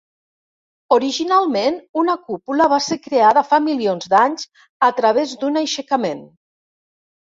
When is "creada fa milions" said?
3.05-4.13